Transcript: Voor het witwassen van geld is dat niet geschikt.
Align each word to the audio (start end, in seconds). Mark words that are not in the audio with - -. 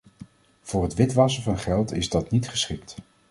Voor 0.61 0.83
het 0.83 0.93
witwassen 0.93 1.43
van 1.43 1.57
geld 1.59 1.91
is 1.91 2.09
dat 2.09 2.31
niet 2.31 2.49
geschikt. 2.49 2.95